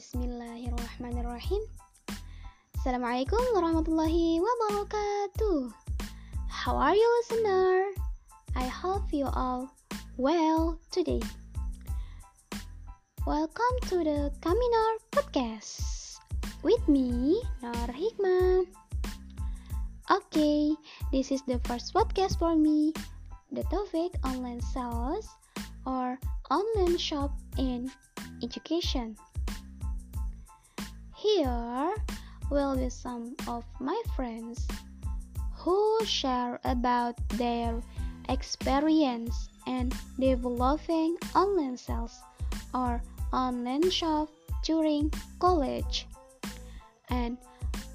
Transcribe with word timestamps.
Bismillahirrahmanirrahim. 0.00 1.60
Assalamualaikum 2.72 3.36
warahmatullahi 3.52 4.40
wabarakatuh. 4.40 5.68
How 6.48 6.72
are 6.72 6.96
you, 6.96 7.04
listener? 7.20 7.92
I 8.56 8.64
hope 8.64 9.12
you 9.12 9.28
all 9.28 9.68
well 10.16 10.80
today. 10.88 11.20
Welcome 13.28 13.76
to 13.92 14.00
the 14.00 14.32
Kaminar 14.40 15.04
Podcast 15.12 16.16
with 16.64 16.80
me, 16.88 17.36
Nur 17.60 17.92
Hikmah. 17.92 18.64
Okay, 20.08 20.80
this 21.12 21.28
is 21.28 21.44
the 21.44 21.60
first 21.68 21.92
podcast 21.92 22.40
for 22.40 22.56
me. 22.56 22.96
The 23.52 23.68
topic 23.68 24.16
online 24.24 24.64
sales 24.64 25.28
or 25.84 26.16
online 26.48 26.96
shop 26.96 27.36
in 27.60 27.92
education. 28.40 29.20
Here 31.20 31.94
will 32.48 32.76
be 32.80 32.88
some 32.88 33.36
of 33.46 33.64
my 33.78 34.00
friends 34.16 34.66
who 35.52 36.00
share 36.06 36.58
about 36.64 37.20
their 37.36 37.82
experience 38.30 39.50
in 39.66 39.92
developing 40.18 41.18
online 41.36 41.76
sales 41.76 42.16
or 42.72 43.02
online 43.34 43.90
shop 43.90 44.30
during 44.64 45.12
college 45.38 46.08
and 47.10 47.36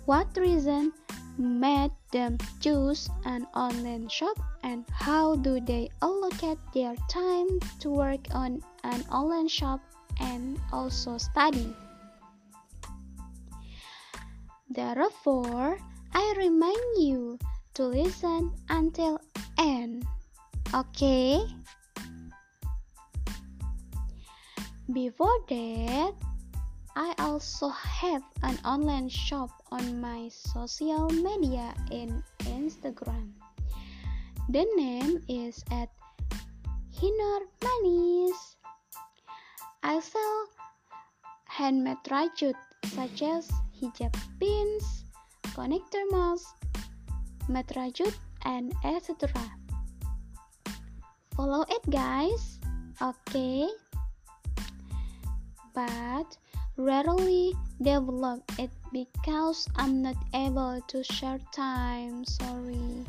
what 0.05 0.30
reason 0.38 0.94
made 1.39 1.97
them 2.11 2.38
choose 2.61 3.09
an 3.25 3.47
online 3.55 4.07
shop 4.07 4.38
and 4.61 4.85
how 4.94 5.35
do 5.38 5.59
they 5.59 5.89
allocate 6.03 6.59
their 6.75 6.94
time 7.09 7.49
to 7.80 7.89
work 7.89 8.21
on 8.35 8.61
an 8.83 9.02
online 9.09 9.47
shop 9.47 9.81
and 10.19 10.61
also 10.72 11.17
study. 11.17 11.73
Therefore, 14.69 15.77
I 16.13 16.33
remind 16.38 16.97
you 16.97 17.38
to 17.75 17.83
listen 17.85 18.52
until 18.69 19.22
end. 19.57 20.07
Okay? 20.73 21.44
Before 24.91 25.38
that, 25.49 26.13
I 26.95 27.13
also 27.19 27.69
have 27.69 28.23
an 28.44 28.57
online 28.63 29.09
shop 29.09 29.49
on 29.72 29.99
my 29.99 30.30
social 30.31 31.09
media 31.11 31.75
in 31.91 32.23
Instagram. 32.47 33.35
The 34.47 34.66
name 34.77 35.19
is 35.27 35.63
at 35.72 35.89
Hinor 36.95 37.41
Manis. 37.59 38.55
I 39.83 40.00
sell 40.00 40.47
handmade 41.45 42.05
rajut 42.07 42.55
such 42.95 43.22
as 43.22 43.52
hijab 43.86 44.17
pins, 44.41 45.05
connector 45.53 46.02
mask, 46.09 46.58
matrajut, 47.45 48.17
and 48.41 48.73
etc. 48.81 49.30
Follow 51.38 51.61
it, 51.69 51.83
guys. 51.94 52.58
Okay. 52.97 53.69
But 55.78 56.25
rarely 56.78 57.53
develop 57.78 58.41
it 58.58 58.73
because 58.89 59.67
I'm 59.75 60.02
not 60.02 60.17
able 60.33 60.81
to 60.88 61.03
share 61.03 61.38
time. 61.53 62.25
Sorry. 62.25 63.06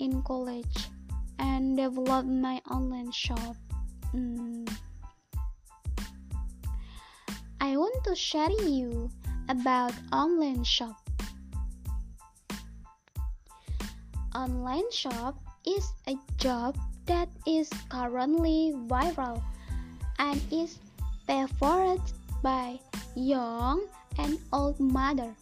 In 0.00 0.22
college 0.22 0.88
and 1.36 1.76
develop 1.76 2.24
my 2.24 2.62
online 2.70 3.12
shop. 3.12 3.56
Mm. 4.16 4.64
I 7.60 7.76
want 7.76 8.00
to 8.08 8.16
share 8.16 8.50
you 8.64 9.10
about 9.50 9.92
online 10.12 10.62
shop. 10.62 10.94
Online 14.32 14.86
shop 14.92 15.34
is 15.66 15.90
a 16.06 16.14
job 16.38 16.78
that 17.06 17.28
is 17.46 17.68
currently 17.90 18.72
viral 18.86 19.42
and 20.22 20.40
is 20.54 20.78
favored 21.26 21.98
by 22.46 22.78
young 23.16 23.82
and 24.22 24.38
old 24.52 24.78
mother. 24.78 25.34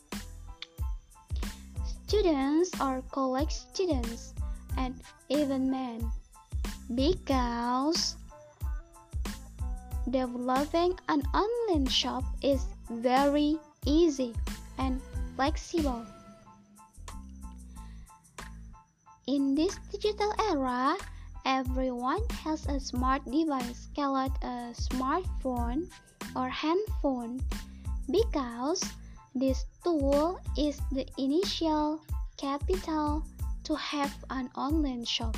Students 2.08 2.72
or 2.80 3.04
college 3.12 3.52
students 3.52 4.32
and 4.78 4.96
even 5.28 5.70
men 5.70 6.00
because 6.94 8.16
developing 10.08 10.96
an 11.12 11.20
online 11.36 11.84
shop 11.84 12.24
is 12.40 12.64
very 12.88 13.60
easy 13.84 14.34
and 14.78 15.00
flexible. 15.36 16.04
In 19.26 19.54
this 19.54 19.76
digital 19.92 20.32
era, 20.50 20.96
everyone 21.44 22.22
has 22.42 22.66
a 22.66 22.80
smart 22.80 23.24
device 23.24 23.88
called 23.94 24.32
a 24.42 24.72
smartphone 24.72 25.88
or 26.34 26.48
handphone 26.48 27.40
because 28.10 28.82
this 29.34 29.66
tool 29.84 30.40
is 30.56 30.80
the 30.92 31.06
initial 31.18 32.00
capital 32.36 33.22
to 33.64 33.74
have 33.76 34.12
an 34.30 34.48
online 34.56 35.04
shop. 35.04 35.36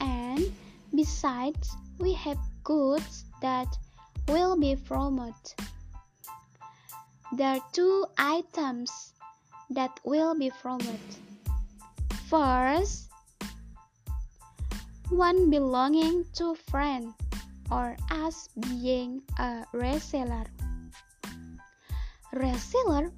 And 0.00 0.52
besides, 0.94 1.70
we 1.98 2.12
have 2.14 2.38
goods 2.64 3.24
that 3.40 3.68
will 4.28 4.56
be 4.56 4.76
promoted. 4.76 5.56
There 7.32 7.56
are 7.56 7.64
two 7.72 8.06
items 8.18 9.14
that 9.70 10.00
will 10.04 10.34
be 10.34 10.50
promoted. 10.50 10.98
First, 12.28 13.06
one 15.10 15.50
belonging 15.50 16.24
to 16.34 16.54
friend 16.70 17.14
or 17.70 17.96
us 18.10 18.48
being 18.66 19.22
a 19.38 19.62
reseller. 19.74 20.46
Reseller 22.34 23.10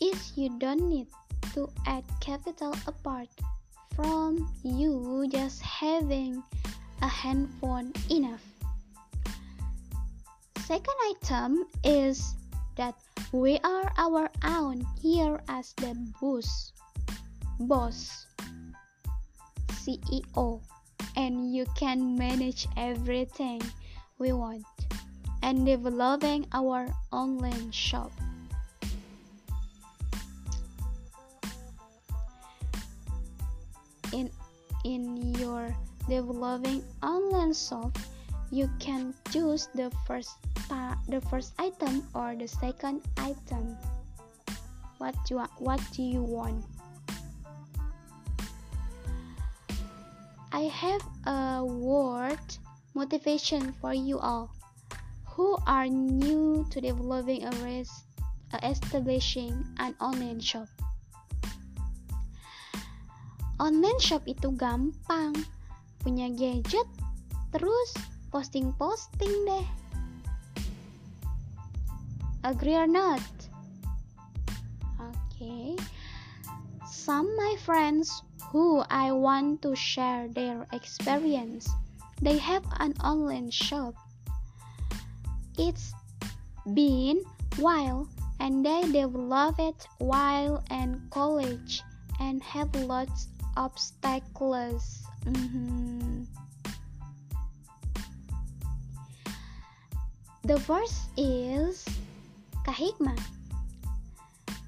is 0.00 0.32
you 0.36 0.54
don't 0.58 0.88
need 0.88 1.08
to 1.54 1.68
add 1.86 2.04
capital 2.20 2.74
apart 2.86 3.28
from 3.94 4.46
you 4.62 5.26
just 5.30 5.62
having 5.62 6.42
a 7.02 7.08
handphone 7.08 7.92
enough. 8.10 8.42
Second 10.66 10.98
item 11.10 11.64
is 11.82 12.34
that 12.76 12.94
we 13.32 13.58
are 13.62 13.92
our 13.98 14.30
own 14.44 14.86
here 15.02 15.40
as 15.48 15.74
the 15.76 15.92
boss, 16.20 16.72
boss, 17.60 18.26
CEO, 19.68 20.60
and 21.16 21.52
you 21.52 21.66
can 21.76 22.16
manage 22.16 22.66
everything 22.76 23.60
we 24.18 24.32
want 24.32 24.64
and 25.42 25.66
developing 25.66 26.46
our 26.52 26.88
online 27.12 27.70
shop. 27.70 28.12
In 34.12 34.30
in 34.84 35.34
your 35.36 35.76
developing 36.08 36.82
online 37.02 37.52
shop, 37.52 37.92
you 38.50 38.70
can 38.80 39.12
choose 39.28 39.68
the 39.74 39.92
first 40.06 40.32
the 41.08 41.20
first 41.32 41.56
item 41.58 42.04
or 42.14 42.36
the 42.36 42.46
second 42.46 43.00
item? 43.16 43.76
What 44.98 45.14
do 45.24 45.40
you, 45.40 45.46
what 45.58 45.80
do 45.92 46.02
you 46.02 46.22
want? 46.22 46.64
I 50.52 50.68
have 50.68 51.04
a 51.26 51.64
word 51.64 52.40
motivation 52.94 53.72
for 53.80 53.94
you 53.94 54.18
all. 54.18 54.50
Who 55.38 55.56
are 55.66 55.86
new 55.86 56.66
to 56.70 56.80
developing 56.80 57.46
a 57.46 57.52
race, 57.62 57.92
uh, 58.52 58.58
establishing 58.66 59.54
an 59.78 59.94
online 60.02 60.40
shop. 60.40 60.66
Online 63.62 63.98
shop 64.02 64.26
itu 64.26 64.50
gampang, 64.58 65.34
punya 66.02 66.30
gadget, 66.34 66.86
terus 67.54 67.90
posting-posting 68.34 69.34
deh. 69.46 69.66
Agree 72.48 72.76
or 72.76 72.86
not? 72.86 73.20
Okay. 74.96 75.76
Some 76.88 77.36
my 77.36 77.56
friends 77.60 78.22
who 78.48 78.80
I 78.88 79.12
want 79.12 79.60
to 79.68 79.76
share 79.76 80.28
their 80.28 80.64
experience. 80.72 81.68
They 82.22 82.38
have 82.38 82.64
an 82.80 82.94
online 83.04 83.50
shop. 83.50 83.92
It's 85.58 85.92
been 86.72 87.20
while 87.60 88.08
and 88.40 88.64
they 88.64 88.80
develop 88.80 89.60
it 89.60 89.86
while 89.98 90.64
in 90.70 91.04
college 91.10 91.82
and 92.18 92.42
have 92.42 92.72
lots 92.88 93.28
of 93.28 93.76
obstacles. 93.76 95.04
Mm 95.28 95.48
-hmm. 95.52 96.24
The 100.48 100.56
first 100.56 101.12
is 101.20 101.84
Kahikma. 102.68 103.16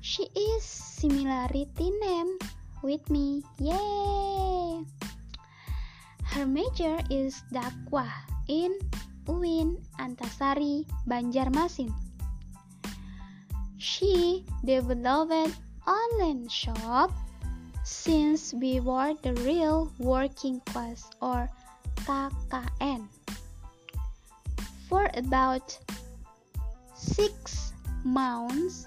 She 0.00 0.24
is 0.32 0.64
similarity 0.64 1.92
name 2.00 2.40
with 2.80 3.04
me. 3.12 3.44
Yay! 3.60 4.80
Her 6.32 6.48
major 6.48 6.96
is 7.12 7.44
dakwah 7.52 8.08
in 8.48 8.72
UIN 9.28 9.84
Antasari, 10.00 10.88
Banjarmasin. 11.04 11.92
She 13.76 14.48
developed 14.64 15.60
online 15.84 16.48
shop 16.48 17.12
since 17.84 18.56
we 18.56 18.80
were 18.80 19.12
the 19.20 19.36
real 19.44 19.92
working 20.00 20.64
class 20.72 21.04
or 21.20 21.52
KKN 22.08 23.12
for 24.88 25.04
about 25.12 25.76
six 26.96 27.69
months 28.04 28.86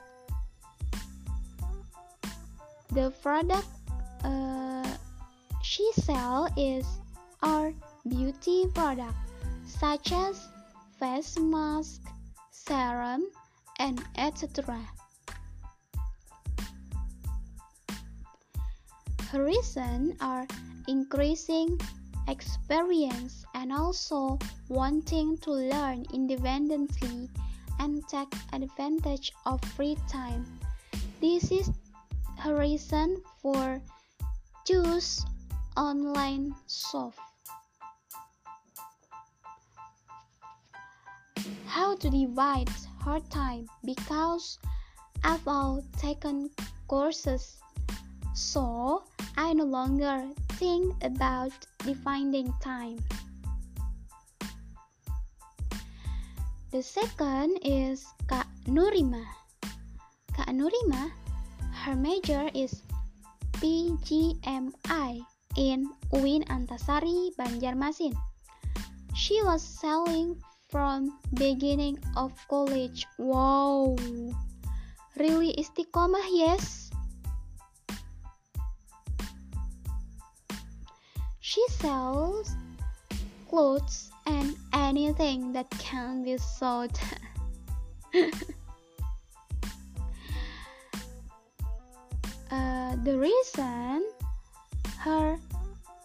the 2.92 3.12
product 3.22 3.68
uh, 4.24 4.86
she 5.62 5.90
sell 5.94 6.48
is 6.58 6.86
our 7.42 7.74
beauty 8.08 8.66
product 8.74 9.16
such 9.66 10.12
as 10.12 10.48
face 11.00 11.38
mask 11.40 12.02
serum 12.52 13.24
and 13.80 14.04
etc 14.18 14.80
her 19.32 19.44
reason 19.44 20.16
are 20.22 20.46
increasing 20.88 21.80
experience 22.28 23.46
and 23.56 23.74
also 23.74 24.38
wanting 24.70 25.38
to 25.40 25.52
learn 25.52 26.06
independently 26.14 27.30
and 27.84 28.08
take 28.08 28.32
advantage 28.54 29.34
of 29.46 29.60
free 29.76 29.98
time 30.08 30.48
this 31.24 31.52
is 31.52 31.72
her 32.40 32.56
reason 32.60 33.16
for 33.42 33.82
choose 34.68 35.24
online 35.78 36.54
shop. 36.68 37.14
How 41.66 41.96
to 41.96 42.10
divide 42.10 42.68
her 43.06 43.20
time 43.32 43.68
because 43.86 44.60
I've 45.24 45.48
all 45.48 45.84
taken 45.98 46.50
courses, 46.88 47.56
so 48.34 49.04
I 49.38 49.54
no 49.54 49.64
longer 49.64 50.28
think 50.60 50.96
about 51.04 51.52
defining 51.86 52.54
time. 52.62 53.00
The 56.74 56.82
second 56.82 57.62
is 57.62 58.02
Kak 58.26 58.50
Nurima. 58.66 59.22
Kak 60.34 60.50
Nurima, 60.50 61.14
her 61.70 61.94
major 61.94 62.50
is 62.58 62.82
PGMI 63.62 65.22
in 65.54 65.86
UIN 66.10 66.42
Antasari, 66.50 67.30
Banjarmasin. 67.38 68.18
She 69.14 69.38
was 69.46 69.62
selling 69.62 70.42
from 70.74 71.14
beginning 71.38 72.02
of 72.18 72.34
college. 72.50 73.06
Wow, 73.22 73.94
really 75.22 75.54
istiqomah, 75.54 76.26
yes. 76.34 76.90
She 81.38 81.62
sells 81.78 82.50
clothes 83.46 84.13
and 84.26 84.56
anything 84.74 85.54
that 85.54 85.70
can 85.80 86.24
be 86.24 86.38
sold. 86.38 87.00
uh, 92.52 92.96
the 93.04 93.18
reason 93.18 94.06
her 95.00 95.38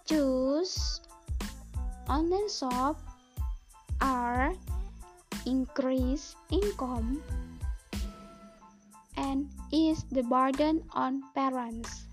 choose 0.07 1.01
online 2.09 2.49
shop 2.49 2.99
are 4.01 4.55
increase 5.47 6.35
income 6.51 7.23
and 9.17 9.49
is 9.73 10.05
the 10.11 10.23
burden 10.23 10.83
on 10.93 11.23
parents. 11.35 12.05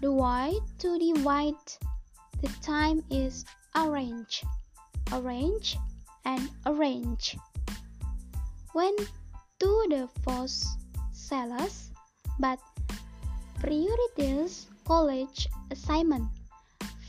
The 0.00 0.12
way 0.12 0.54
to 0.78 0.98
divide 0.98 1.58
the 2.42 2.48
time 2.62 3.02
is 3.10 3.44
arrange, 3.74 4.44
arrange, 5.12 5.76
and 6.24 6.48
arrange. 6.66 7.36
When 8.72 8.94
to 9.60 9.86
the 9.90 10.08
first 10.22 10.64
sellers, 11.12 11.90
but 12.38 12.58
prioritize 13.60 14.66
college 14.86 15.48
assignment. 15.70 16.28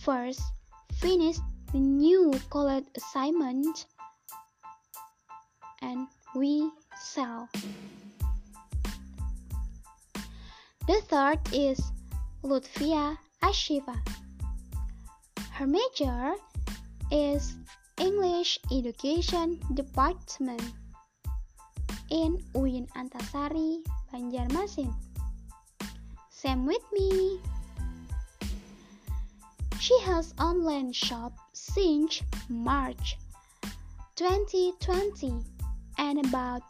First, 0.03 0.41
finish 0.95 1.37
the 1.71 1.79
new 1.79 2.33
college 2.49 2.85
assignment 2.97 3.85
and 5.81 6.07
we 6.35 6.69
sell. 6.97 7.47
The 10.87 11.01
third 11.07 11.39
is 11.53 11.79
Lutfia 12.43 13.17
Ashifa. 13.43 14.19
Her 15.59 15.67
major 15.67 16.35
is 17.11 17.57
English 18.00 18.59
Education 18.71 19.59
Department 19.73 20.63
in 22.09 22.39
UIN 22.56 22.88
Antasari, 22.95 23.83
Banjarmasin. 24.07 24.95
Same 26.29 26.65
with 26.65 26.79
me. 26.94 27.41
She 29.81 30.00
has 30.07 30.33
online 30.39 30.94
shop 30.94 31.35
since 31.51 32.23
March 32.47 33.17
2020 34.15 35.44
and 35.97 36.25
about 36.25 36.63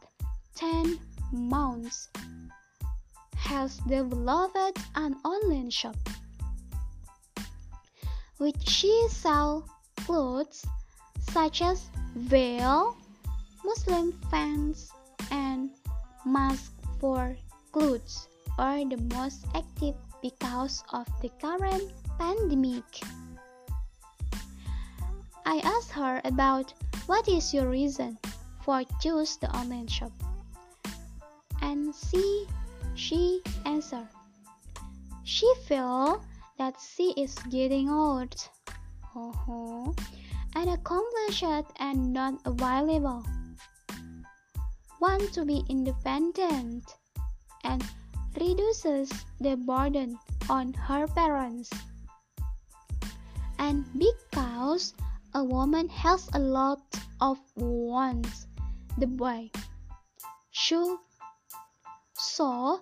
10 0.56 0.98
months 1.32 2.10
has 3.36 3.78
developed 3.86 4.82
an 4.96 5.14
online 5.24 5.70
shop 5.70 5.96
which 8.40 8.68
she 8.68 8.92
sell 9.10 9.64
clothes 10.08 10.66
such 11.20 11.62
as 11.62 11.90
veil, 12.16 12.98
Muslim 13.64 14.12
fans, 14.32 14.92
and 15.30 15.70
mask 16.26 16.74
for 17.00 17.36
clothes 17.72 18.28
are 18.58 18.84
the 18.88 18.98
most 19.14 19.46
active 19.54 19.96
because 20.22 20.84
of 20.92 21.06
the 21.22 21.30
current 21.40 21.92
pandemic. 22.18 23.04
I 25.46 25.60
asked 25.60 25.92
her 25.92 26.22
about 26.24 26.74
what 27.08 27.28
is 27.28 27.54
your 27.54 27.70
reason 27.70 28.18
for 28.64 28.84
choose 29.02 29.38
the 29.38 29.52
online 29.56 29.88
shop. 29.88 30.12
And 31.62 31.94
she 31.94 32.48
she 32.96 33.42
answered, 33.66 34.08
she 35.24 35.48
feel 35.68 36.24
that 36.60 36.76
she 36.76 37.16
is 37.16 37.34
getting 37.50 37.90
old 37.90 38.36
uh-huh, 39.16 39.92
and 40.56 40.70
accomplished 40.70 41.72
and 41.80 42.12
not 42.12 42.36
available. 42.46 43.24
Want 45.00 45.32
to 45.34 45.46
be 45.46 45.64
independent 45.70 46.84
and 47.64 47.82
reduces 48.36 49.10
the 49.40 49.56
burden 49.56 50.20
on 50.50 50.74
her 50.74 51.08
parents. 51.08 51.72
And 53.58 53.86
because 53.98 54.94
a 55.34 55.44
woman 55.44 55.88
has 55.88 56.30
a 56.34 56.40
lot 56.40 56.84
of 57.22 57.40
wants, 57.56 58.48
the 58.98 59.08
boy. 59.08 59.50
So, 60.52 61.00
so 62.14 62.82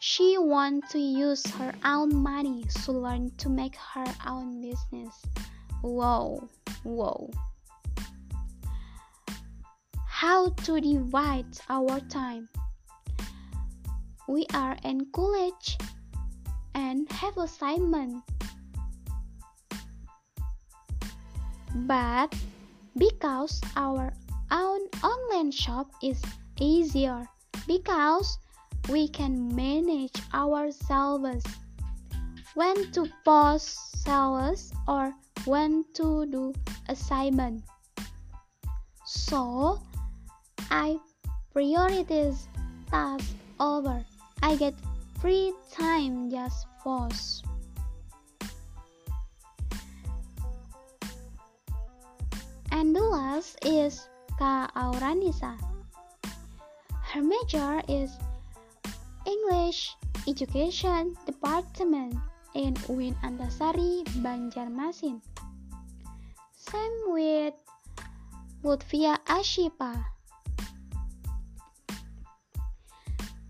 she 0.00 0.38
wants 0.38 0.92
to 0.92 0.98
use 0.98 1.44
her 1.46 1.74
own 1.84 2.14
money 2.14 2.64
to 2.84 2.92
learn 2.92 3.30
to 3.38 3.48
make 3.48 3.76
her 3.76 4.06
own 4.26 4.60
business. 4.60 5.14
Whoa, 5.82 6.48
whoa. 6.84 7.30
How 10.06 10.50
to 10.50 10.80
divide 10.80 11.46
our 11.68 12.00
time? 12.00 12.48
We 14.28 14.46
are 14.54 14.76
in 14.84 15.06
college 15.12 15.78
and 16.74 17.10
have 17.12 17.36
assignment. 17.38 18.22
But 21.74 22.34
because 22.96 23.60
our 23.76 24.12
own 24.50 24.80
online 25.02 25.50
shop 25.50 25.90
is 26.02 26.20
easier 26.58 27.26
because 27.66 28.38
we 28.88 29.06
can 29.06 29.54
manage 29.54 30.16
ourselves 30.32 31.44
when 32.54 32.90
to 32.92 33.06
post 33.24 34.02
sales 34.02 34.72
or 34.88 35.12
when 35.44 35.84
to 35.94 36.24
do 36.26 36.54
assignment. 36.88 37.62
So 39.04 39.80
I 40.70 40.98
priorities 41.52 42.48
tasks 42.90 43.34
over. 43.60 44.04
I 44.42 44.56
get 44.56 44.74
free 45.20 45.52
time 45.70 46.30
just 46.30 46.66
force. 46.82 47.42
And 52.70 52.94
the 52.94 53.02
last 53.02 53.58
is 53.64 54.08
Ka 54.38 54.70
Auranisa. 54.76 55.58
Her 57.12 57.22
major 57.22 57.82
is 57.88 58.16
English 59.28 59.92
Education 60.24 61.12
Department 61.28 62.16
in 62.56 62.72
UIN 62.88 63.12
Antasari, 63.20 64.00
Banjarmasin. 64.24 65.20
Same 66.56 66.98
with 67.12 67.52
Lutfia 68.64 69.20
Ashipa. 69.28 69.92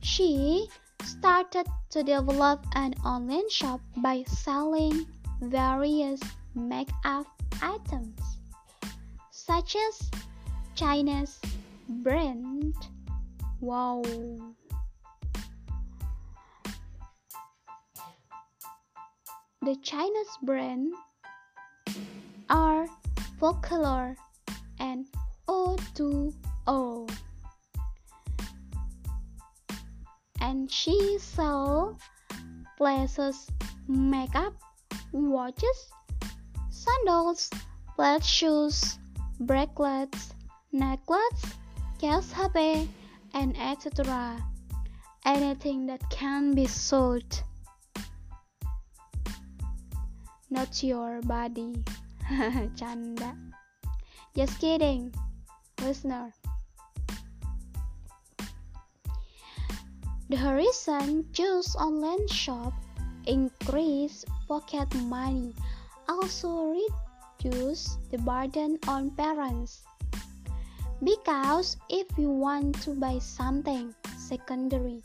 She 0.03 0.67
started 1.07 1.71
to 1.95 2.03
develop 2.03 2.67
an 2.75 2.99
online 3.07 3.47
shop 3.49 3.79
by 4.03 4.27
selling 4.27 5.07
various 5.39 6.19
makeup 6.59 7.31
items 7.63 8.19
such 9.31 9.79
as 9.79 10.11
Chinese 10.75 11.39
brand. 12.03 12.75
Wow. 13.61 14.03
The 19.61 19.75
Chinese 19.83 20.39
brand 20.43 20.95
are 22.49 22.87
Focallure 23.41 24.15
and 24.79 25.05
O2O. 25.49 27.11
And 30.41 30.71
she 30.71 31.19
sell 31.19 31.99
places 32.77 33.49
makeup, 33.89 34.55
watches, 35.11 35.91
sandals, 36.71 37.51
flat 37.97 38.25
shoes, 38.25 39.01
bracelets, 39.41 40.35
necklaces, 40.71 41.53
case 41.99 42.33
HP, 42.33 42.87
and 43.35 43.57
etc. 43.59 44.39
Anything 45.25 45.87
that 45.87 46.09
can 46.11 46.55
be 46.55 46.69
sold. 46.69 47.43
Not 50.51 50.83
your 50.83 51.21
body. 51.23 51.85
Canda. 52.79 53.37
Just 54.35 54.59
kidding, 54.61 55.13
listener. 55.83 56.33
The 60.29 60.55
reason 60.55 61.25
choose 61.33 61.75
online 61.77 62.29
shop 62.29 62.73
increase 63.29 64.25
pocket 64.49 64.89
money, 65.05 65.55
also 66.09 66.73
reduce 66.73 67.97
the 68.11 68.19
burden 68.19 68.79
on 68.89 69.11
parents. 69.13 69.85
Because 71.05 71.77
if 71.89 72.07
you 72.17 72.29
want 72.29 72.81
to 72.83 72.97
buy 72.97 73.21
something 73.21 73.95
secondary, 74.17 75.05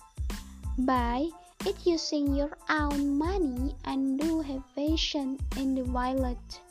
buy 0.79 1.29
it 1.65 1.75
using 1.85 2.35
your 2.35 2.57
own 2.69 3.17
money 3.17 3.75
and 3.85 4.19
do 4.19 4.41
have 4.41 4.63
patient 4.75 5.39
in 5.57 5.75
the 5.75 5.83
violet. 5.83 6.61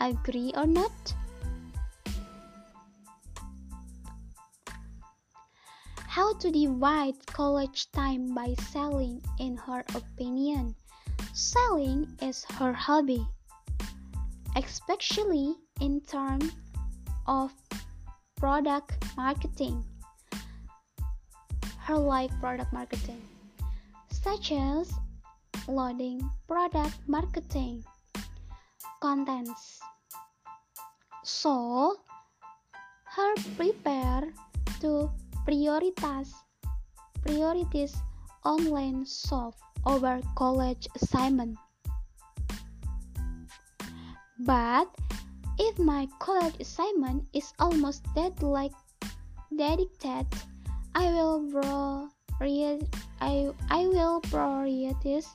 Agree 0.00 0.52
or 0.56 0.66
not? 0.66 1.14
How 6.08 6.34
to 6.34 6.50
divide 6.50 7.14
college 7.26 7.90
time 7.92 8.34
by 8.34 8.54
selling 8.72 9.22
in 9.38 9.56
her 9.56 9.84
opinion? 9.94 10.74
Selling 11.32 12.08
is 12.22 12.44
her 12.56 12.72
hobby, 12.72 13.24
especially 14.56 15.54
in 15.80 16.00
terms 16.00 16.50
of 17.26 17.52
product 18.36 18.96
marketing. 19.16 19.84
Her 21.78 21.98
like 21.98 22.32
product 22.40 22.72
marketing, 22.72 23.20
such 24.26 24.50
as 24.50 24.90
loading 25.70 26.18
product 26.50 26.98
marketing, 27.06 27.78
contents. 28.98 29.78
So, 31.22 31.94
her 33.14 33.34
prepare 33.54 34.26
to 34.82 35.14
prioritize 35.46 36.34
priorities 37.22 37.94
online 38.44 39.06
shop 39.06 39.54
over 39.86 40.18
college 40.34 40.88
assignment. 40.98 41.54
But 44.42 44.90
if 45.56 45.78
my 45.78 46.10
college 46.18 46.58
assignment 46.58 47.30
is 47.32 47.54
almost 47.60 48.02
dead 48.18 48.42
like 48.42 48.74
dedicated, 49.54 50.26
I 50.96 51.14
will 51.14 51.46
I, 52.40 53.50
I 53.70 53.86
will 53.86 54.20
prioritize 54.22 55.26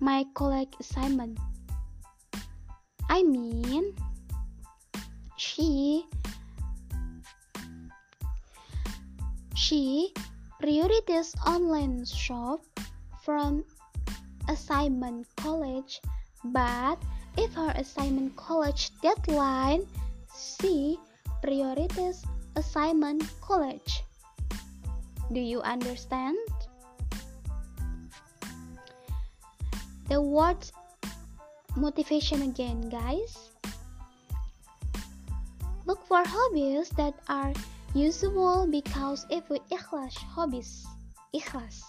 my 0.00 0.24
college 0.34 0.68
assignment. 0.78 1.38
I 3.08 3.22
mean, 3.22 3.94
she 5.36 6.04
she 9.54 10.12
prioritizes 10.62 11.34
online 11.46 12.04
shop 12.04 12.60
from 13.24 13.64
assignment 14.48 15.26
college, 15.36 16.00
but 16.44 17.00
if 17.38 17.52
her 17.54 17.72
assignment 17.76 18.36
college 18.36 18.90
deadline, 19.00 19.86
she 20.36 20.98
prioritizes 21.42 22.24
assignment 22.56 23.24
college. 23.40 24.04
Do 25.32 25.40
you 25.40 25.60
understand? 25.62 26.36
The 30.08 30.20
word 30.20 30.60
motivation 31.76 32.42
again, 32.42 32.88
guys. 32.88 33.50
Look 35.86 36.04
for 36.06 36.22
hobbies 36.24 36.90
that 37.00 37.14
are 37.28 37.52
usable 37.94 38.68
because 38.70 39.24
if 39.30 39.48
we 39.48 39.60
ikhlas 39.72 40.12
hobbies, 40.16 40.84
ikhlas, 41.34 41.80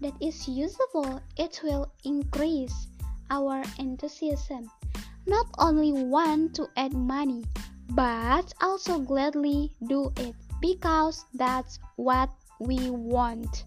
that 0.00 0.14
is 0.20 0.48
usable, 0.48 1.20
it 1.36 1.60
will 1.64 1.90
increase 2.04 2.88
our 3.30 3.64
enthusiasm. 3.78 4.70
Not 5.26 5.46
only 5.58 5.92
want 5.92 6.54
to 6.56 6.68
add 6.76 6.92
money, 6.92 7.44
but 7.90 8.52
also 8.60 8.98
gladly 8.98 9.72
do 9.88 10.12
it 10.16 10.36
because 10.60 11.24
that's 11.34 11.78
what 11.96 12.30
we 12.58 12.90
want. 12.90 13.64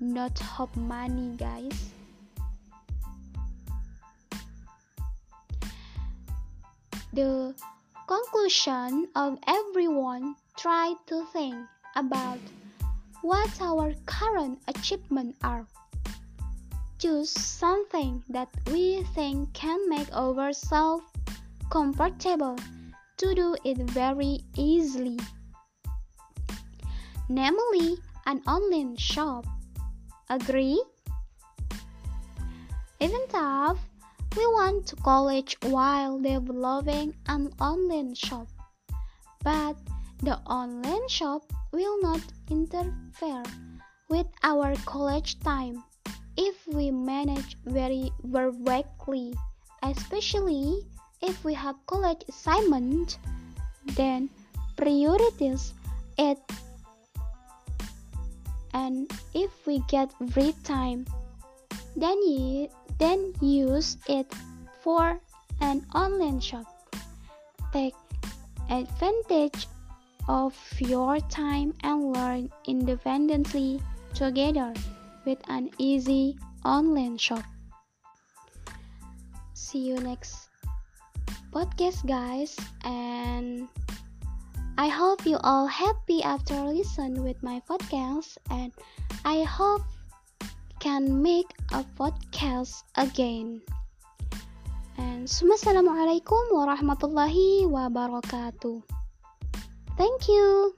Not 0.00 0.38
hope 0.38 0.74
money, 0.76 1.36
guys. 1.36 1.92
The 7.12 7.54
conclusion 8.08 9.08
of 9.14 9.38
everyone 9.46 10.34
try 10.56 10.94
to 11.06 11.24
think 11.32 11.56
about 11.94 12.38
what 13.22 13.50
our 13.60 13.94
current 14.06 14.58
achievements 14.66 15.38
are. 15.44 15.66
Choose 16.98 17.30
something 17.30 18.24
that 18.28 18.48
we 18.66 19.04
think 19.14 19.52
can 19.52 19.88
make 19.88 20.10
ourselves 20.12 21.04
comfortable 21.70 22.56
to 23.18 23.34
do 23.34 23.56
it 23.64 23.78
very 23.90 24.40
easily. 24.56 25.18
Namely, 27.32 27.96
an 28.26 28.42
online 28.46 28.94
shop. 28.96 29.46
Agree? 30.28 30.76
Even 33.00 33.24
though 33.32 33.74
we 34.36 34.44
want 34.48 34.86
to 34.88 34.96
college 34.96 35.56
while 35.64 36.20
developing 36.20 37.14
an 37.28 37.48
online 37.58 38.12
shop, 38.12 38.48
but 39.42 39.80
the 40.20 40.36
online 40.44 41.08
shop 41.08 41.40
will 41.72 42.02
not 42.02 42.20
interfere 42.50 43.42
with 44.10 44.26
our 44.42 44.76
college 44.84 45.40
time 45.40 45.82
if 46.36 46.68
we 46.68 46.90
manage 46.90 47.56
very 47.64 48.12
perfectly, 48.30 49.32
especially 49.82 50.84
if 51.22 51.42
we 51.44 51.54
have 51.54 51.80
college 51.86 52.20
assignment, 52.28 53.16
then 53.96 54.28
priorities 54.76 55.72
it 56.18 56.36
and 58.72 59.10
if 59.34 59.50
we 59.66 59.80
get 59.88 60.10
free 60.32 60.54
time 60.64 61.04
then 61.96 62.16
you 62.22 62.68
then 62.98 63.32
use 63.40 63.96
it 64.08 64.26
for 64.80 65.20
an 65.60 65.84
online 65.94 66.40
shop. 66.40 66.66
Take 67.72 67.94
advantage 68.70 69.66
of 70.28 70.54
your 70.78 71.18
time 71.28 71.74
and 71.82 72.12
learn 72.12 72.50
independently 72.66 73.80
together 74.14 74.72
with 75.24 75.38
an 75.48 75.70
easy 75.78 76.38
online 76.64 77.18
shop. 77.18 77.44
See 79.54 79.88
you 79.88 79.96
next 79.98 80.48
podcast 81.52 82.06
guys 82.06 82.56
and 82.84 83.68
I 84.78 84.88
hope 84.88 85.26
you 85.26 85.36
all 85.44 85.66
happy 85.66 86.22
after 86.22 86.56
listen 86.64 87.22
with 87.22 87.36
my 87.42 87.60
podcast 87.68 88.40
and 88.48 88.72
I 89.24 89.44
hope 89.44 89.84
can 90.80 91.20
make 91.20 91.52
a 91.76 91.84
podcast 92.00 92.88
again. 92.96 93.60
And 94.96 95.28
Assalamualaikum 95.28 96.56
warahmatullahi 96.56 97.68
wabarakatuh. 97.68 98.80
Thank 100.00 100.32
you. 100.32 100.72